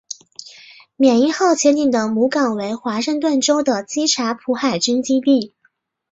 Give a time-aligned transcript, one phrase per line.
[0.95, 5.53] 缅因号潜艇的母港为华盛顿州的基察普海军基地。